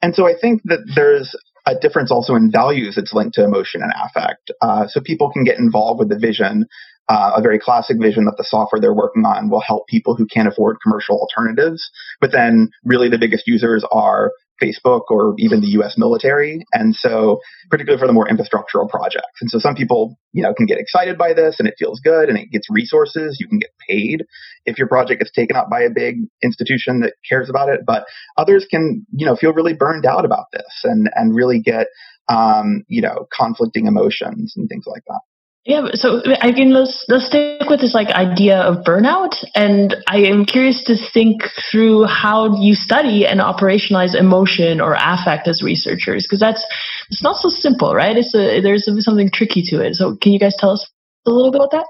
And 0.01 0.15
so 0.15 0.27
I 0.27 0.35
think 0.41 0.63
that 0.65 0.81
there's 0.95 1.37
a 1.67 1.75
difference 1.75 2.11
also 2.11 2.35
in 2.35 2.51
values 2.51 2.95
that's 2.97 3.15
linked 3.15 3.35
to 3.35 3.45
emotion 3.45 3.83
and 3.83 3.93
affect. 4.05 4.51
Uh, 4.61 4.87
so 4.87 5.01
people 5.01 5.31
can 5.31 5.45
get 5.45 5.59
involved 5.59 5.99
with 5.99 6.11
the 6.11 6.19
vision, 6.19 6.67
uh, 7.09 7.33
a 7.37 7.43
very 7.43 7.59
classic 7.59 7.97
vision 8.01 8.25
that 8.27 8.35
the 8.37 8.45
software 8.45 8.81
they're 8.81 8.95
working 8.95 9.25
on 9.25 9.49
will 9.49 9.61
help 9.61 9.87
people 9.89 10.15
who 10.15 10.27
can't 10.27 10.49
afford 10.49 10.77
commercial 10.83 11.19
alternatives. 11.19 11.91
But 12.21 12.33
then 12.33 12.71
really 12.85 13.09
the 13.09 13.19
biggest 13.19 13.47
users 13.47 13.85
are 13.91 14.33
Facebook 14.63 15.03
or 15.09 15.35
even 15.39 15.61
the 15.61 15.79
US 15.79 15.95
military. 15.97 16.65
And 16.73 16.95
so, 16.95 17.41
particularly 17.71 18.01
for 18.01 18.07
the 18.07 18.13
more 18.13 18.29
infrastructural 18.29 18.89
projects. 18.89 19.41
And 19.41 19.51
so, 19.51 19.59
some 19.59 19.75
people, 19.75 20.17
you 20.33 20.43
know, 20.43 20.55
can 20.55 20.67
get 20.67 20.79
excited 20.79 21.19
by 21.19 21.33
this 21.33 21.57
and 21.59 21.69
it 21.69 21.75
feels 21.79 22.01
good 22.01 22.29
and 22.29 22.39
it 22.39 22.51
gets 22.51 22.69
resources. 22.71 23.39
You 23.41 23.49
can 23.49 23.59
get 23.59 23.71
paid 23.89 24.25
if 24.65 24.79
your 24.79 24.89
project 24.89 25.21
gets 25.21 25.33
taken 25.33 25.57
up 25.57 25.69
by 25.71 25.81
a 25.81 25.91
big 25.91 26.17
institution 26.43 27.01
that 27.01 27.15
cares 27.29 27.51
about 27.51 27.69
it. 27.69 27.81
But 27.87 28.05
others 28.37 28.67
can, 28.71 29.07
you 29.13 29.27
know, 29.27 29.37
feel 29.37 29.53
really 29.53 29.75
burned 29.75 30.07
out 30.07 30.25
about 30.25 30.47
this 30.53 30.81
and, 30.85 31.11
and 31.15 31.35
really 31.35 31.61
get, 31.61 31.89
um, 32.29 32.85
you 32.89 33.03
know, 33.03 33.27
conflicting 33.37 33.87
emotions 33.87 34.55
and 34.57 34.69
things 34.69 34.85
like 34.87 35.03
that. 35.09 35.21
Yeah, 35.67 35.87
so 35.95 36.21
I 36.43 36.53
mean, 36.53 36.75
let's 36.75 37.07
let's 37.09 37.25
stick 37.25 37.71
with 37.71 37.81
this 37.81 37.95
like 37.95 38.09
idea 38.09 38.59
of 38.59 38.85
burnout, 38.85 39.33
and 39.55 39.97
I 40.07 40.19
am 40.19 40.45
curious 40.45 40.85
to 40.85 40.95
think 40.95 41.41
through 41.71 42.05
how 42.05 42.61
you 42.61 42.75
study 42.75 43.27
and 43.27 43.41
operationalize 43.41 44.15
emotion 44.15 44.83
or 44.83 44.95
affect 44.95 45.49
as 45.49 45.63
researchers, 45.63 46.27
because 46.27 46.41
that's 46.41 46.63
it's 47.09 47.23
not 47.23 47.37
so 47.37 47.49
simple, 47.49 47.95
right? 47.95 48.15
It's 48.15 48.35
a 48.35 48.61
there's 48.61 48.85
something 49.03 49.31
tricky 49.33 49.63
to 49.69 49.81
it. 49.81 49.95
So, 49.95 50.17
can 50.21 50.33
you 50.33 50.39
guys 50.39 50.55
tell 50.59 50.71
us 50.71 50.87
a 51.27 51.31
little 51.31 51.51
bit 51.51 51.63
about 51.63 51.71
that? 51.71 51.87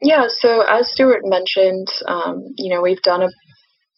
Yeah, 0.00 0.24
so 0.28 0.62
as 0.62 0.90
Stuart 0.90 1.22
mentioned, 1.24 1.88
um, 2.06 2.46
you 2.56 2.72
know, 2.72 2.80
we've 2.80 3.02
done 3.02 3.24
a, 3.24 3.28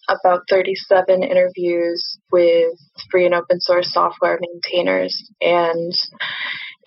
about 0.09 0.41
37 0.51 1.23
interviews 1.23 2.19
with 2.33 2.73
free 3.13 3.27
and 3.27 3.35
open 3.35 3.61
source 3.61 3.93
software 3.93 4.41
maintainers, 4.41 5.31
and 5.41 5.93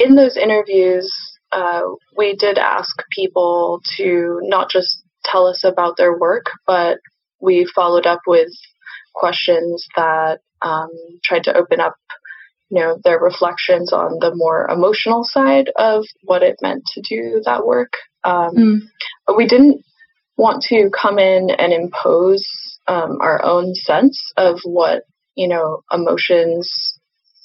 in 0.04 0.16
those 0.16 0.38
interviews, 0.38 1.12
uh, 1.52 1.82
we 2.18 2.36
did 2.36 2.58
ask 2.58 2.96
people 3.12 3.82
to 3.98 4.40
not 4.44 4.70
just 4.70 5.04
tell 5.24 5.48
us 5.48 5.64
about 5.64 5.98
their 5.98 6.18
work, 6.18 6.48
but 6.68 6.98
we 7.40 7.70
followed 7.74 8.06
up 8.06 8.22
with 8.28 8.50
questions 9.14 9.86
that 9.96 10.40
um, 10.62 10.90
tried 11.24 11.44
to 11.44 11.56
open 11.56 11.80
up, 11.80 11.96
you 12.70 12.80
know, 12.80 12.98
their 13.04 13.20
reflections 13.20 13.94
on 13.94 14.18
the 14.20 14.32
more 14.34 14.68
emotional 14.70 15.24
side 15.24 15.72
of 15.78 16.04
what 16.24 16.42
it 16.44 16.58
meant 16.62 16.84
to 16.94 17.02
do 17.02 17.42
that 17.46 17.66
work. 17.66 17.94
Um, 18.24 18.56
mm. 18.56 18.80
But 19.28 19.38
we 19.38 19.48
didn't 19.48 19.84
want 20.38 20.64
to 20.64 20.90
come 20.90 21.20
in 21.20 21.50
and 21.52 21.72
impose 21.72 22.46
um, 22.88 23.20
our 23.22 23.44
own 23.44 23.76
sense 23.76 24.20
of 24.38 24.60
what 24.64 25.04
you 25.36 25.48
know 25.48 25.82
emotions 25.92 27.00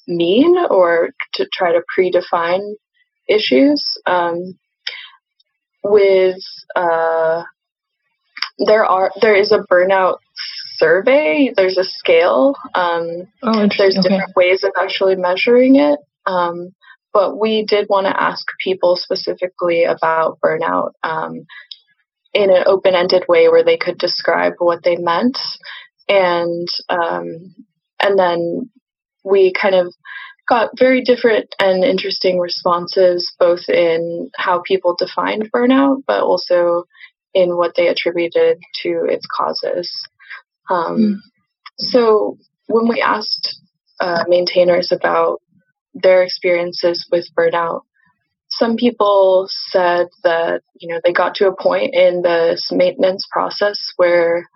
mean 0.09 0.57
or 0.71 1.11
to 1.35 1.47
try 1.53 1.73
to 1.73 1.83
predefine 1.97 2.75
issues. 3.29 3.85
Um, 4.07 4.59
with 5.85 6.43
uh, 6.75 7.45
there 8.67 8.85
are 8.85 9.13
there 9.21 9.37
is 9.37 9.53
a 9.53 9.65
burnout 9.71 10.17
survey. 10.77 11.53
There's 11.55 11.79
a 11.79 11.85
scale. 11.85 12.55
Um, 12.75 13.29
oh, 13.43 13.69
there's 13.79 13.97
okay. 13.97 14.09
different 14.09 14.37
ways 14.37 14.65
of 14.65 14.73
actually 14.81 15.17
measuring 15.17 15.77
it. 15.77 15.99
Um, 16.27 16.75
but 17.13 17.39
we 17.39 17.65
did 17.65 17.89
want 17.89 18.07
to 18.07 18.21
ask 18.21 18.47
people 18.63 18.97
specifically 18.97 19.85
about 19.85 20.39
burnout 20.45 20.93
um, 21.03 21.47
in 22.35 22.51
an 22.51 22.65
open-ended 22.67 23.25
way 23.29 23.49
where 23.49 23.65
they 23.65 23.79
could 23.79 23.99
describe 23.99 24.55
what 24.59 24.85
they 24.85 24.97
meant, 24.97 25.39
and 26.09 26.69
um, 26.89 27.55
and 28.01 28.19
then 28.19 28.71
we 29.29 29.53
kind 29.53 29.75
of 29.75 29.93
got 30.49 30.71
very 30.79 31.03
different 31.03 31.55
and 31.61 31.85
interesting 31.85 32.39
responses, 32.39 33.35
both 33.39 33.69
in 33.69 34.31
how 34.37 34.63
people 34.67 34.97
defined 34.99 35.51
burnout, 35.53 36.03
but 36.07 36.23
also 36.23 36.85
in 37.35 37.57
what 37.57 37.75
they 37.77 37.89
attributed 37.89 38.59
to 38.83 39.07
its 39.09 39.27
causes. 39.27 39.91
Um, 40.71 40.97
mm. 40.99 41.15
So 41.79 42.39
when 42.67 42.89
we 42.89 43.03
asked 43.03 43.61
uh, 44.01 44.25
maintainers 44.27 44.91
about 44.91 45.41
their 45.95 46.23
experiences 46.23 47.07
with 47.11 47.27
burnout, 47.37 47.83
some 48.59 48.77
people 48.77 49.49
said 49.71 50.09
that 50.25 50.63
you 50.81 50.89
know 50.89 51.01
they 51.05 51.13
got 51.13 51.35
to 51.37 51.47
a 51.47 51.57
point 51.57 51.95
in 51.95 52.23
the 52.23 52.61
maintenance 52.73 53.25
process 53.31 53.79
where 53.97 54.49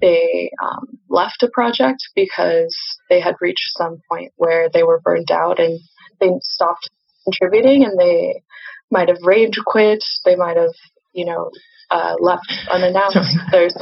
they 0.00 0.50
um, 0.62 0.86
left 1.08 1.42
a 1.42 1.48
project 1.48 2.02
because 2.14 2.74
they 3.10 3.20
had 3.20 3.34
reached 3.40 3.76
some 3.76 4.00
point 4.10 4.32
where 4.36 4.68
they 4.72 4.82
were 4.82 5.00
burned 5.00 5.30
out 5.30 5.58
and 5.58 5.80
they 6.20 6.30
stopped 6.42 6.88
contributing 7.24 7.84
and 7.84 7.98
they 7.98 8.42
might 8.90 9.08
have 9.08 9.18
rage 9.22 9.58
quit. 9.66 10.02
They 10.24 10.36
might 10.36 10.56
have 10.56 10.74
you 11.12 11.24
know 11.24 11.50
uh, 11.90 12.14
left 12.20 12.52
unannounced. 12.70 13.36
There's 13.50 13.74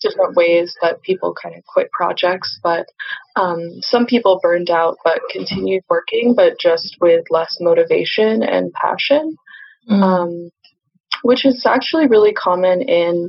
different 0.00 0.36
ways 0.36 0.74
that 0.82 1.02
people 1.02 1.34
kind 1.40 1.54
of 1.56 1.64
quit 1.66 1.90
projects, 1.92 2.58
but 2.62 2.86
um, 3.36 3.60
some 3.80 4.06
people 4.06 4.40
burned 4.42 4.70
out 4.70 4.96
but 5.04 5.20
continued 5.30 5.82
working, 5.88 6.34
but 6.36 6.54
just 6.60 6.96
with 7.00 7.24
less 7.30 7.58
motivation 7.60 8.42
and 8.42 8.72
passion, 8.72 9.36
mm. 9.90 10.02
um, 10.02 10.50
which 11.22 11.44
is 11.44 11.64
actually 11.66 12.06
really 12.06 12.32
common 12.32 12.82
in 12.82 13.28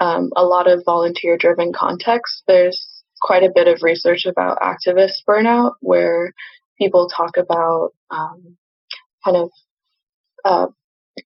um, 0.00 0.30
a 0.36 0.44
lot 0.44 0.70
of 0.70 0.82
volunteer 0.84 1.36
driven 1.36 1.72
contexts. 1.72 2.42
There's 2.46 3.02
quite 3.20 3.42
a 3.42 3.52
bit 3.54 3.68
of 3.68 3.82
research 3.82 4.26
about 4.26 4.58
activist 4.60 5.24
burnout 5.28 5.74
where 5.80 6.32
people 6.78 7.08
talk 7.08 7.36
about 7.36 7.90
um, 8.10 8.56
kind 9.24 9.36
of 9.36 9.50
uh, 10.44 10.66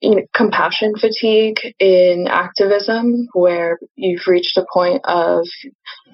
you 0.00 0.16
know, 0.16 0.22
compassion 0.34 0.94
fatigue 0.96 1.58
in 1.78 2.26
activism, 2.28 3.28
where 3.32 3.78
you've 3.94 4.26
reached 4.26 4.56
a 4.56 4.66
point 4.72 5.00
of 5.04 5.46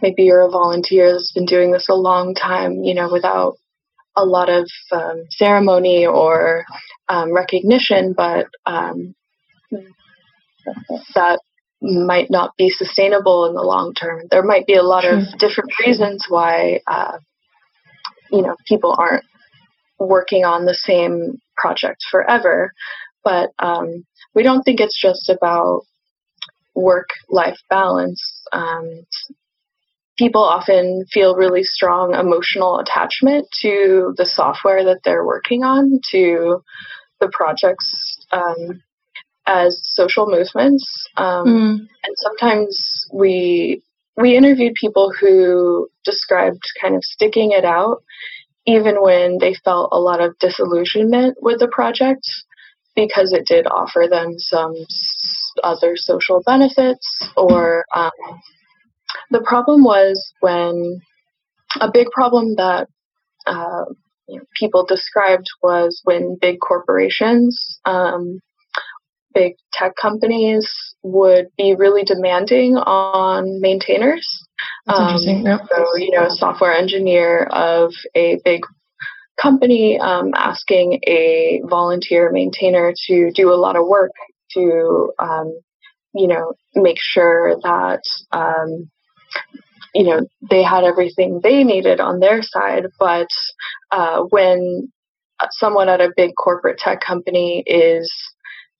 maybe 0.00 0.24
you're 0.24 0.46
a 0.46 0.50
volunteer 0.50 1.12
that's 1.12 1.32
been 1.32 1.46
doing 1.46 1.72
this 1.72 1.88
a 1.88 1.94
long 1.94 2.34
time, 2.34 2.84
you 2.84 2.94
know, 2.94 3.10
without 3.10 3.56
a 4.16 4.24
lot 4.24 4.50
of 4.50 4.68
um, 4.90 5.24
ceremony 5.30 6.06
or 6.06 6.64
um, 7.08 7.32
recognition, 7.32 8.14
but 8.14 8.46
um, 8.66 9.14
that 11.14 11.40
might 11.80 12.30
not 12.30 12.56
be 12.56 12.70
sustainable 12.70 13.46
in 13.46 13.54
the 13.54 13.62
long 13.62 13.94
term. 13.94 14.22
There 14.30 14.42
might 14.42 14.66
be 14.66 14.74
a 14.74 14.82
lot 14.82 15.04
of 15.04 15.20
different 15.38 15.72
reasons 15.84 16.26
why, 16.28 16.80
uh, 16.86 17.18
you 18.30 18.42
know, 18.42 18.54
people 18.68 18.94
aren't 18.96 19.24
working 19.98 20.44
on 20.44 20.64
the 20.64 20.74
same 20.74 21.40
project 21.56 22.04
forever. 22.10 22.72
But 23.24 23.50
um, 23.58 24.04
we 24.34 24.42
don't 24.42 24.62
think 24.62 24.80
it's 24.80 25.00
just 25.00 25.28
about 25.28 25.82
work 26.74 27.08
life 27.28 27.58
balance. 27.68 28.22
Um, 28.52 29.06
people 30.18 30.42
often 30.42 31.04
feel 31.12 31.36
really 31.36 31.62
strong 31.62 32.14
emotional 32.14 32.78
attachment 32.78 33.46
to 33.60 34.14
the 34.16 34.26
software 34.26 34.84
that 34.84 35.00
they're 35.04 35.24
working 35.24 35.64
on, 35.64 36.00
to 36.10 36.62
the 37.20 37.30
projects 37.32 38.26
um, 38.32 38.82
as 39.46 39.80
social 39.84 40.26
movements. 40.26 40.84
Um, 41.16 41.46
mm. 41.46 41.78
And 42.04 42.16
sometimes 42.16 43.06
we 43.12 43.82
we 44.16 44.36
interviewed 44.36 44.74
people 44.74 45.10
who 45.18 45.88
described 46.04 46.62
kind 46.80 46.94
of 46.94 47.02
sticking 47.02 47.52
it 47.52 47.64
out, 47.64 48.02
even 48.66 49.00
when 49.00 49.38
they 49.38 49.54
felt 49.54 49.88
a 49.92 49.98
lot 49.98 50.20
of 50.20 50.38
disillusionment 50.38 51.38
with 51.40 51.60
the 51.60 51.68
project 51.68 52.26
because 52.94 53.32
it 53.32 53.46
did 53.46 53.66
offer 53.66 54.06
them 54.08 54.34
some 54.38 54.74
other 55.62 55.96
social 55.96 56.42
benefits 56.44 57.28
or 57.36 57.84
um, 57.94 58.10
the 59.30 59.42
problem 59.42 59.84
was 59.84 60.32
when 60.40 61.00
a 61.80 61.90
big 61.92 62.10
problem 62.10 62.54
that 62.56 62.88
uh, 63.46 63.84
you 64.28 64.38
know, 64.38 64.44
people 64.58 64.84
described 64.86 65.46
was 65.62 66.00
when 66.04 66.38
big 66.40 66.58
corporations, 66.60 67.80
um, 67.84 68.40
big 69.34 69.54
tech 69.72 69.92
companies 70.00 70.94
would 71.02 71.48
be 71.56 71.74
really 71.76 72.04
demanding 72.04 72.76
on 72.76 73.60
maintainers. 73.60 74.26
Um. 74.86 75.18
So, 75.18 75.96
you 75.96 76.10
know, 76.12 76.26
a 76.26 76.30
software 76.30 76.72
engineer 76.72 77.44
of 77.50 77.92
a 78.14 78.38
big 78.44 78.62
company 79.40 79.98
um, 79.98 80.32
asking 80.34 81.00
a 81.06 81.60
volunteer 81.68 82.30
maintainer 82.30 82.92
to 83.06 83.30
do 83.32 83.52
a 83.52 83.56
lot 83.56 83.76
of 83.76 83.86
work 83.86 84.12
to, 84.52 85.12
um, 85.18 85.58
you 86.14 86.28
know, 86.28 86.54
make 86.74 86.98
sure 87.00 87.56
that, 87.62 88.02
um, 88.32 88.90
you 89.94 90.04
know, 90.04 90.26
they 90.50 90.62
had 90.62 90.84
everything 90.84 91.40
they 91.42 91.64
needed 91.64 92.00
on 92.00 92.20
their 92.20 92.42
side. 92.42 92.86
But 92.98 93.28
uh, 93.90 94.22
when 94.30 94.92
someone 95.50 95.88
at 95.88 96.00
a 96.00 96.12
big 96.16 96.32
corporate 96.36 96.78
tech 96.78 97.00
company 97.00 97.62
is 97.66 98.12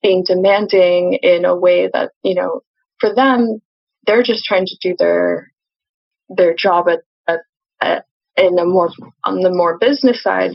being 0.02 0.25
demanding 0.25 1.14
in 1.23 1.44
a 1.44 1.56
way 1.56 1.88
that, 1.92 2.12
you 2.23 2.35
know, 2.35 2.61
for 2.99 3.14
them, 3.14 3.61
they're 4.06 4.23
just 4.23 4.44
trying 4.44 4.66
to 4.66 4.76
do 4.80 4.94
their 4.99 5.52
their 6.28 6.54
job 6.54 6.88
at, 6.88 7.00
at, 7.28 7.40
at 7.80 8.04
in 8.36 8.58
a 8.58 8.64
more 8.64 8.90
on 9.24 9.40
the 9.40 9.50
more 9.50 9.78
business 9.78 10.22
side, 10.22 10.52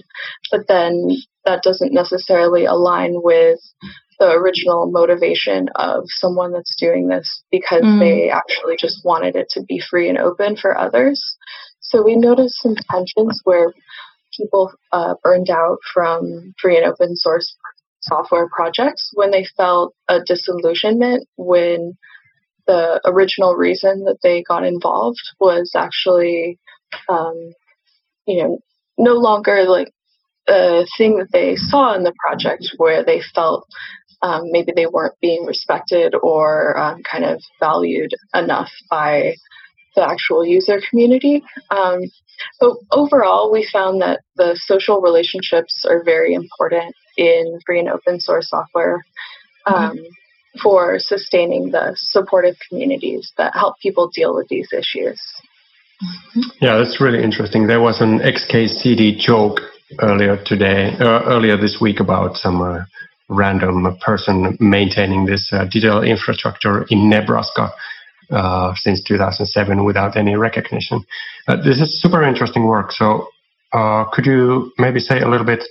but 0.51 0.67
then 0.67 1.09
that 1.45 1.63
doesn't 1.63 1.93
necessarily 1.93 2.65
align 2.65 3.13
with 3.15 3.59
the 4.19 4.31
original 4.31 4.89
motivation 4.91 5.69
of 5.75 6.03
someone 6.07 6.51
that's 6.51 6.75
doing 6.75 7.07
this 7.07 7.43
because 7.51 7.83
mm. 7.83 7.99
they 7.99 8.29
actually 8.29 8.75
just 8.77 9.05
wanted 9.05 9.35
it 9.35 9.47
to 9.49 9.61
be 9.67 9.79
free 9.79 10.09
and 10.09 10.17
open 10.17 10.57
for 10.57 10.77
others. 10.77 11.37
So 11.81 12.03
we 12.03 12.15
noticed 12.15 12.61
some 12.61 12.75
tensions 12.89 13.41
where 13.43 13.71
people 14.35 14.71
uh, 14.91 15.13
burned 15.23 15.49
out 15.49 15.77
from 15.93 16.53
free 16.59 16.77
and 16.77 16.85
open 16.85 17.15
source 17.15 17.55
software 18.01 18.49
projects 18.49 19.11
when 19.13 19.31
they 19.31 19.45
felt 19.55 19.93
a 20.07 20.19
disillusionment 20.25 21.27
when 21.35 21.97
the 22.65 22.99
original 23.05 23.55
reason 23.55 24.03
that 24.05 24.17
they 24.23 24.43
got 24.43 24.65
involved 24.65 25.21
was 25.39 25.71
actually 25.75 26.59
um, 27.09 27.53
you 28.27 28.43
know, 28.43 28.59
no 28.97 29.13
longer 29.13 29.63
like 29.63 29.91
a 30.47 30.85
thing 30.97 31.17
that 31.17 31.31
they 31.31 31.55
saw 31.55 31.95
in 31.95 32.03
the 32.03 32.13
project 32.19 32.67
where 32.77 33.03
they 33.03 33.21
felt 33.33 33.67
um, 34.21 34.43
maybe 34.51 34.71
they 34.75 34.87
weren't 34.87 35.19
being 35.21 35.45
respected 35.45 36.15
or 36.21 36.77
um, 36.77 37.01
kind 37.03 37.23
of 37.23 37.41
valued 37.59 38.11
enough 38.33 38.71
by 38.89 39.35
the 39.95 40.07
actual 40.07 40.45
user 40.45 40.79
community. 40.89 41.43
Um, 41.69 42.01
but 42.59 42.77
overall, 42.91 43.51
we 43.51 43.67
found 43.71 44.01
that 44.01 44.21
the 44.35 44.59
social 44.63 45.01
relationships 45.01 45.85
are 45.87 46.03
very 46.03 46.33
important 46.33 46.95
in 47.17 47.59
free 47.65 47.79
and 47.79 47.89
open 47.89 48.19
source 48.19 48.49
software 48.49 49.03
mm-hmm. 49.67 49.97
for 50.61 50.99
sustaining 50.99 51.71
the 51.71 51.93
supportive 51.95 52.55
communities 52.69 53.33
that 53.37 53.55
help 53.55 53.75
people 53.81 54.09
deal 54.13 54.35
with 54.35 54.47
these 54.49 54.71
issues. 54.71 55.19
Yeah, 56.61 56.77
that's 56.77 57.01
really 57.01 57.23
interesting. 57.23 57.67
There 57.67 57.81
was 57.81 58.01
an 58.01 58.19
XKCD 58.19 59.17
joke 59.17 59.59
earlier 59.99 60.37
today, 60.45 60.93
uh, 60.99 61.23
earlier 61.25 61.57
this 61.57 61.79
week 61.81 61.99
about 61.99 62.35
some 62.35 62.61
uh, 62.61 62.83
random 63.29 63.97
person 64.05 64.57
maintaining 64.59 65.25
this 65.25 65.49
uh, 65.51 65.65
digital 65.65 66.03
infrastructure 66.03 66.85
in 66.89 67.09
Nebraska 67.09 67.71
uh, 68.29 68.73
since 68.75 69.01
2007 69.03 69.83
without 69.83 70.17
any 70.17 70.35
recognition. 70.35 71.03
Uh, 71.47 71.55
this 71.57 71.79
is 71.79 72.01
super 72.01 72.23
interesting 72.23 72.65
work. 72.65 72.91
So, 72.91 73.27
uh, 73.73 74.05
could 74.11 74.25
you 74.25 74.71
maybe 74.77 74.99
say 74.99 75.19
a 75.19 75.27
little 75.27 75.45
bit 75.45 75.63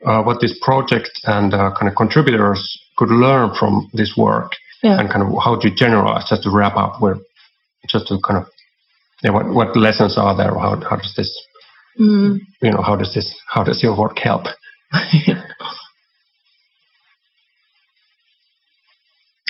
what 0.00 0.40
this 0.40 0.56
project 0.60 1.10
and 1.24 1.52
kind 1.52 1.88
of 1.88 1.96
contributors 1.96 2.78
could 2.96 3.08
learn 3.08 3.50
from 3.58 3.88
this 3.94 4.14
work, 4.16 4.52
yeah. 4.82 5.00
and 5.00 5.08
kind 5.10 5.22
of 5.22 5.32
how 5.42 5.58
to 5.58 5.74
generalize? 5.74 6.28
Just 6.28 6.42
to 6.42 6.50
wrap 6.50 6.76
up, 6.76 7.00
where 7.00 7.16
just 7.88 8.08
to 8.08 8.18
kind 8.20 8.38
of 8.38 8.46
yeah, 9.24 9.30
what 9.30 9.48
what 9.48 9.76
lessons 9.76 10.18
are 10.18 10.36
there? 10.36 10.54
How 10.54 10.78
how 10.88 10.96
does 10.96 11.14
this 11.16 11.46
mm. 11.98 12.38
you 12.62 12.70
know 12.70 12.82
how 12.82 12.94
does 12.94 13.14
this 13.14 13.34
how 13.48 13.64
does 13.64 13.82
your 13.82 13.96
work 13.98 14.18
help? 14.18 14.44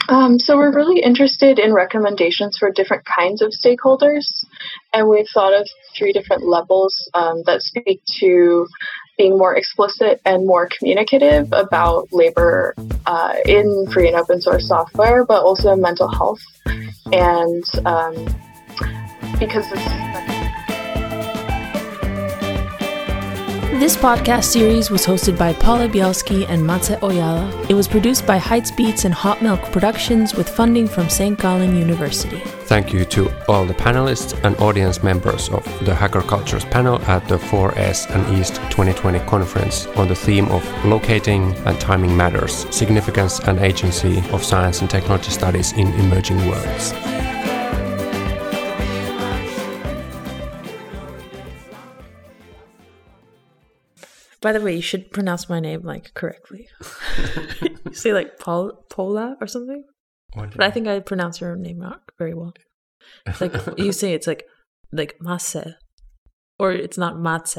Um, 0.06 0.38
so 0.38 0.58
we're 0.58 0.74
really 0.74 1.00
interested 1.00 1.58
in 1.58 1.72
recommendations 1.72 2.58
for 2.58 2.70
different 2.70 3.04
kinds 3.06 3.40
of 3.40 3.52
stakeholders, 3.52 4.26
and 4.92 5.08
we've 5.08 5.26
thought 5.32 5.58
of 5.58 5.66
three 5.96 6.12
different 6.12 6.46
levels 6.46 6.94
um, 7.14 7.42
that 7.46 7.62
speak 7.62 8.02
to 8.20 8.66
being 9.16 9.38
more 9.38 9.56
explicit 9.56 10.20
and 10.26 10.46
more 10.46 10.68
communicative 10.78 11.48
about 11.52 12.08
labor 12.12 12.74
uh, 13.06 13.34
in 13.46 13.86
free 13.92 14.08
and 14.08 14.16
open 14.16 14.42
source 14.42 14.68
software, 14.68 15.24
but 15.24 15.42
also 15.42 15.74
mental 15.74 16.08
health 16.08 16.40
and 17.10 17.64
um, 17.86 18.26
because 19.38 19.68
this 19.70 20.04
This 23.84 23.96
podcast 23.96 24.44
series 24.44 24.88
was 24.88 25.04
hosted 25.04 25.36
by 25.36 25.52
Paula 25.52 25.88
Bialski 25.88 26.48
and 26.48 26.62
Matze 26.62 26.96
Ojala. 27.00 27.68
It 27.68 27.74
was 27.74 27.88
produced 27.88 28.24
by 28.24 28.38
Heights 28.38 28.70
Beats 28.70 29.04
and 29.04 29.12
Hot 29.12 29.42
Milk 29.42 29.60
Productions 29.72 30.32
with 30.34 30.48
funding 30.48 30.86
from 30.86 31.08
St. 31.08 31.38
Gallen 31.38 31.76
University. 31.76 32.38
Thank 32.66 32.92
you 32.92 33.04
to 33.06 33.30
all 33.48 33.66
the 33.66 33.74
panelists 33.74 34.32
and 34.44 34.56
audience 34.58 35.02
members 35.02 35.48
of 35.48 35.64
the 35.84 35.94
Hacker 35.94 36.22
Cultures 36.22 36.64
panel 36.64 37.02
at 37.02 37.26
the 37.28 37.36
4S 37.36 38.08
and 38.14 38.24
EASST 38.38 38.54
2020 38.70 39.18
conference 39.26 39.86
on 39.96 40.06
the 40.06 40.14
theme 40.14 40.46
of 40.46 40.64
locating 40.84 41.52
and 41.66 41.78
timing 41.80 42.16
matters, 42.16 42.66
significance 42.74 43.40
and 43.40 43.58
agency 43.58 44.22
of 44.30 44.44
science 44.44 44.80
and 44.82 44.88
technology 44.88 45.30
studies 45.30 45.72
in 45.72 45.88
emerging 45.94 46.38
worlds. 46.48 46.94
By 54.44 54.52
the 54.52 54.60
way, 54.60 54.76
you 54.76 54.82
should 54.82 55.10
pronounce 55.10 55.48
my 55.48 55.58
name 55.58 55.80
like 55.84 56.12
correctly. 56.12 56.68
you 57.62 57.94
say 57.94 58.12
like 58.12 58.38
Paul 58.38 58.84
Pola 58.90 59.38
or 59.40 59.46
something. 59.46 59.84
But 60.36 60.62
I 60.62 60.70
think 60.70 60.86
I 60.86 61.00
pronounce 61.00 61.40
your 61.40 61.56
name 61.56 61.82
out 61.82 62.02
very 62.18 62.34
well. 62.34 62.52
It's 63.24 63.40
like 63.40 63.54
you 63.78 63.90
say 63.90 64.12
it's 64.12 64.26
like 64.26 64.44
like 64.92 65.16
Masse. 65.18 65.56
Or 66.58 66.72
it's 66.72 66.98
not 66.98 67.18
Matse. 67.18 67.56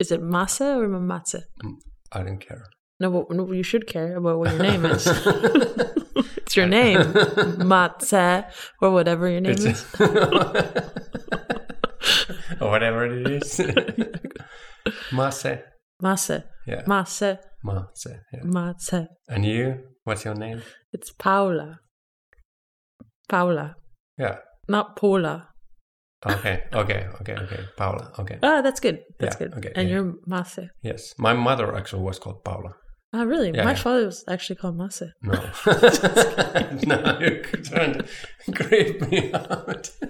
Is 0.00 0.10
it 0.10 0.20
Masse 0.20 0.62
or 0.62 0.88
Matse? 0.88 1.36
Mm, 1.62 1.76
I 2.10 2.24
don't 2.24 2.40
care. 2.40 2.64
No, 2.98 3.12
but 3.12 3.30
no, 3.30 3.52
you 3.52 3.62
should 3.62 3.86
care 3.86 4.16
about 4.16 4.40
what 4.40 4.50
your 4.50 4.62
name 4.64 4.84
is. 4.84 5.06
it's 6.38 6.56
your 6.56 6.66
name, 6.66 6.98
Matse, 7.58 8.46
or 8.80 8.90
whatever 8.90 9.28
your 9.28 9.40
name 9.40 9.52
it's 9.52 9.64
is. 9.64 9.86
Or 12.60 12.70
whatever 12.70 13.06
it 13.06 13.26
is. 13.26 13.60
Masse. 15.12 15.58
Masse. 16.00 16.42
Yeah. 16.66 16.82
Masse. 16.86 17.36
Matse. 17.64 18.06
Yeah. 18.32 18.40
Matse. 18.44 19.06
And 19.28 19.44
you? 19.44 19.78
What's 20.04 20.24
your 20.24 20.34
name? 20.34 20.62
It's 20.92 21.12
Paula. 21.12 21.78
Paula. 23.28 23.76
Yeah. 24.18 24.38
Not 24.68 24.96
Paula. 24.96 25.48
Okay, 26.24 26.62
okay, 26.72 27.08
okay, 27.20 27.34
okay. 27.34 27.60
Paula. 27.76 28.12
Okay. 28.18 28.38
Ah, 28.42 28.60
that's 28.62 28.78
good. 28.80 29.00
That's 29.18 29.34
Yeah, 29.40 29.46
good. 29.48 29.54
okay, 29.58 29.72
and 29.74 29.88
yeah. 29.88 29.94
you're 29.94 30.14
Mase. 30.26 30.68
Yes. 30.82 31.14
My 31.18 31.32
mother 31.34 31.74
actually 31.76 32.02
was 32.02 32.18
called 32.20 32.44
Paula. 32.44 32.74
Ah, 33.14 33.24
really? 33.24 33.50
Yeah, 33.54 33.64
My 33.64 33.72
yeah. 33.72 33.76
father 33.76 34.06
was 34.06 34.24
actually 34.26 34.56
called 34.56 34.78
Mase. 34.78 35.02
No. 35.20 35.32
no, 36.86 37.18
you're 37.20 37.42
trying 37.42 38.00
to 38.00 38.06
creep 38.54 39.02
me 39.10 39.30
out. 39.34 39.90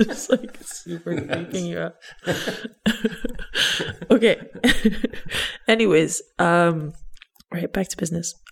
it's 0.00 0.30
like 0.30 0.56
super 0.62 1.14
creeping 1.20 1.66
you 1.66 1.78
out. 1.78 1.96
okay. 4.10 4.40
Anyways, 5.68 6.22
um, 6.38 6.94
right 7.52 7.70
back 7.70 7.88
to 7.88 7.98
business. 7.98 8.34